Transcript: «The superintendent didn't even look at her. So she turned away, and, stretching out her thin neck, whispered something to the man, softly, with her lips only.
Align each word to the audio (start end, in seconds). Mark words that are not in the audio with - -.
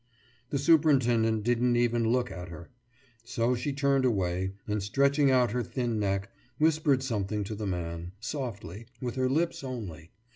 «The 0.49 0.57
superintendent 0.57 1.43
didn't 1.43 1.75
even 1.75 2.11
look 2.11 2.31
at 2.31 2.49
her. 2.49 2.71
So 3.23 3.53
she 3.53 3.71
turned 3.71 4.03
away, 4.03 4.53
and, 4.67 4.81
stretching 4.81 5.29
out 5.29 5.51
her 5.51 5.61
thin 5.61 5.99
neck, 5.99 6.31
whispered 6.57 7.03
something 7.03 7.43
to 7.43 7.53
the 7.53 7.67
man, 7.67 8.13
softly, 8.19 8.87
with 8.99 9.13
her 9.13 9.29
lips 9.29 9.63
only. 9.63 10.09